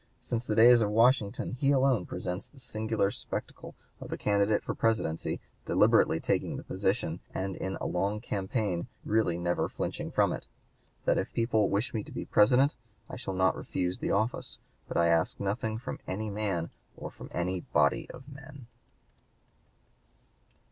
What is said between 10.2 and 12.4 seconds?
it: "that, if the people wish me to be